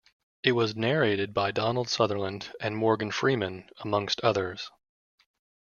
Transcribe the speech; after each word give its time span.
It 0.41 0.53
was 0.53 0.75
narrated 0.75 1.31
by 1.31 1.51
Donald 1.51 1.87
Sutherland 1.87 2.51
and 2.59 2.75
Morgan 2.75 3.11
Freeman, 3.11 3.69
amongst 3.81 4.19
others. 4.21 4.71